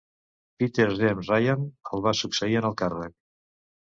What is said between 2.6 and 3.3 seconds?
en el càrrec.